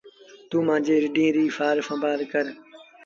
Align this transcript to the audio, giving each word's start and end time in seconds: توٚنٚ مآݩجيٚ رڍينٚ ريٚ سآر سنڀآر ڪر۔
توٚنٚ 0.49 0.65
مآݩجيٚ 0.67 1.01
رڍينٚ 1.03 1.33
ريٚ 1.35 1.53
سآر 1.57 1.75
سنڀآر 1.87 2.19
ڪر۔ 2.31 2.45